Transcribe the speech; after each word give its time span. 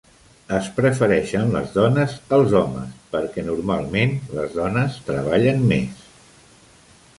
Es 0.59 0.69
prefereixen 0.77 1.51
les 1.55 1.75
dones 1.75 2.15
als 2.37 2.55
homes, 2.61 2.97
perquè 3.13 3.45
normalment 3.51 4.17
les 4.39 4.57
dones 4.63 4.99
treballen 5.13 5.65
més. 5.75 6.05